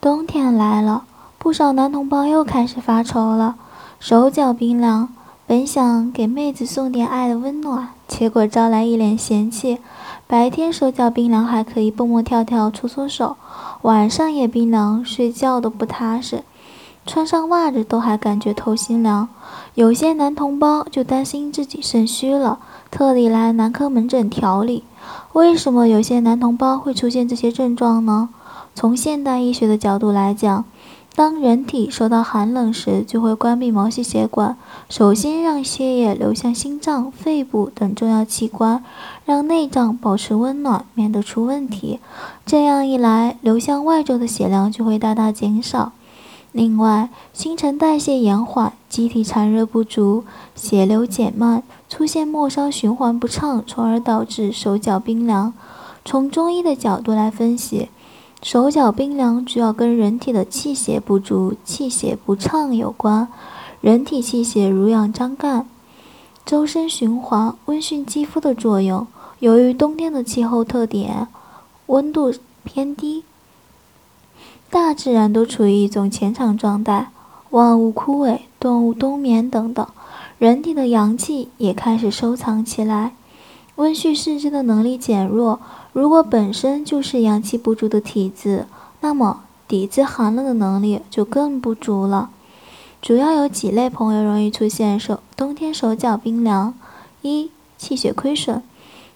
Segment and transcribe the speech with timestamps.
[0.00, 1.04] 冬天来了，
[1.38, 3.56] 不少男同胞又开始发愁了。
[3.98, 5.10] 手脚冰凉，
[5.46, 9.78] 本想给妹子送点爱的温暖，结果招来一脸嫌弃。
[10.26, 13.36] 白天手脚冰凉还可以蹦蹦跳跳搓搓手，
[13.82, 16.44] 晚上也冰凉，睡觉都不踏实。
[17.04, 19.28] 穿上袜子都还感觉透心凉。
[19.74, 22.58] 有些男同胞就担心自己肾虚了，
[22.90, 24.84] 特地来男科门诊调理。
[25.34, 28.30] 为什么有些男同胞会出现这些症状呢？
[28.80, 30.64] 从现代医学的角度来讲，
[31.14, 34.56] 当人体受到寒冷时，就会关闭毛细血管，
[34.88, 38.82] 首先让血液流向心脏、肺部等重要器官，
[39.26, 42.00] 让内脏保持温暖，免得出问题。
[42.46, 45.92] 这样一来，流向外周的血量就会大大减少。
[46.52, 55.52] 另外，新陈代谢延缓，机体产热不足，血流减慢，出现末梢循环不畅，从而导致手脚冰凉。
[56.02, 57.90] 从中医的角度来分析。
[58.42, 63.28] 手脚冰凉主要跟人体的气血不足、气血不畅有关。
[63.82, 65.66] 人体气血濡养张干，
[66.46, 69.06] 周身循环，温煦肌肤的作用。
[69.40, 71.28] 由于冬天的气候特点，
[71.86, 72.32] 温度
[72.64, 73.24] 偏低，
[74.70, 77.10] 大自然都处于一种潜场状态，
[77.50, 79.86] 万物枯萎，动物冬眠等等，
[80.38, 83.14] 人体的阳气也开始收藏起来，
[83.76, 85.60] 温煦四肢的能力减弱。
[85.92, 88.66] 如果本身就是阳气不足的体质，
[89.00, 92.30] 那么抵制寒冷的能力就更不足了。
[93.02, 96.74] 主要有几类朋友容易出现手冬天手脚冰凉：
[97.22, 98.62] 一、气血亏损，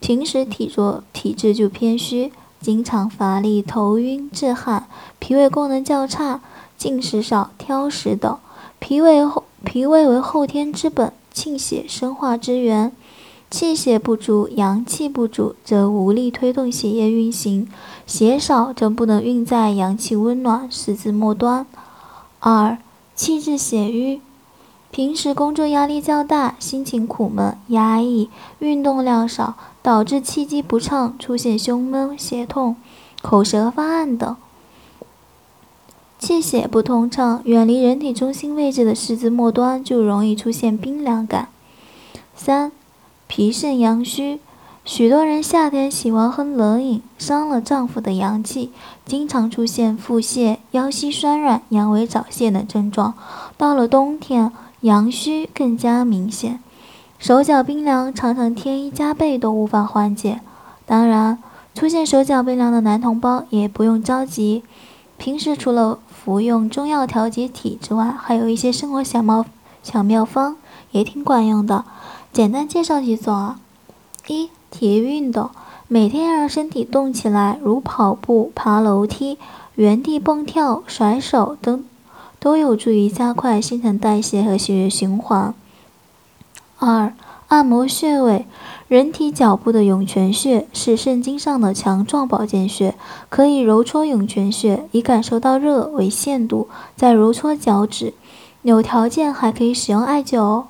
[0.00, 4.86] 平时体弱体质就偏虚，经常乏力、头晕、致汗，
[5.18, 6.40] 脾胃功能较差，
[6.76, 8.38] 进食少、挑食等。
[8.78, 12.92] 脾胃后脾胃为后天之本，气血生化之源。
[13.50, 17.66] 气血不足，阳气不足，则无力推动血液运行；
[18.06, 21.66] 血少，则不能运载阳气温暖，四肢末端。
[22.38, 22.78] 二、
[23.16, 24.20] 气滞血瘀，
[24.92, 32.76] 平时工作压力较大，心情苦闷、压抑，运动量少，导致气机不畅，出现胸闷、胁痛、
[33.20, 34.36] 口舌发暗等。
[36.20, 41.48] 气血不通畅，远离人体中心位置的四肢末端，就容易出现冰凉感。
[42.36, 42.70] 三。
[43.30, 44.40] 脾肾阳虚，
[44.84, 48.72] 许多人夏天喜欢喝冷饮，伤了脏腑的阳气，
[49.06, 53.14] 经常出现腹泻、腰膝酸软、阳痿早泄等症状。
[53.56, 56.58] 到了冬天，阳虚更加明显，
[57.20, 60.40] 手脚冰凉，常常添衣加被都无法缓解。
[60.84, 61.38] 当然，
[61.72, 64.64] 出现手脚冰凉的男同胞也不用着急，
[65.16, 69.46] 平时除了服用中药调节体之外，还有一些生活小妙
[69.84, 70.56] 小妙方
[70.90, 71.84] 也挺管用的。
[72.32, 73.60] 简单介绍几种啊，
[74.28, 75.50] 一体育运动，
[75.88, 79.36] 每天要让身体动起来，如跑步、爬楼梯、
[79.74, 81.84] 原地蹦跳、甩手等，
[82.38, 85.52] 都有助于加快新陈代谢和血液循环。
[86.78, 87.12] 二
[87.48, 88.46] 按摩穴位，
[88.86, 92.94] 人体脚部的涌泉穴是肾经上的强壮保健穴，
[93.28, 98.14] 可以揉搓涌泉穴，以感受到热为限度，再揉搓脚趾，
[98.62, 100.68] 有条件还可以使用艾灸哦。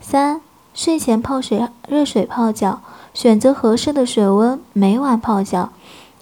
[0.00, 0.40] 三
[0.76, 2.80] 睡前泡水，热水泡脚，
[3.14, 5.70] 选择合适的水温，每晚泡脚，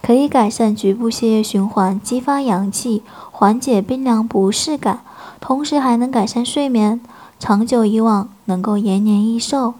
[0.01, 5.01] 可以改善局部血液循环，激发阳气，缓解冰凉不适感，
[5.41, 7.01] 同时还能改善睡眠，
[7.37, 9.73] 长久以往能够延年益寿。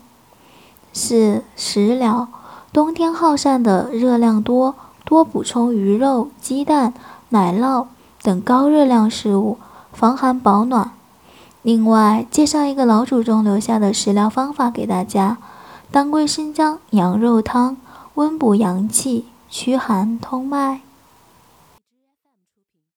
[0.91, 2.27] 四食疗，
[2.73, 4.75] 冬天耗散的热量多，
[5.05, 6.93] 多补充鱼肉、鸡蛋、
[7.29, 7.85] 奶酪
[8.21, 9.57] 等高热量食物，
[9.93, 10.91] 防寒保暖。
[11.65, 15.39] 另外，介绍一个老祖宗留下的食疗方法给大家：
[15.89, 17.77] 当归生姜羊肉汤，
[18.13, 20.81] 温补阳气，驱寒通脉。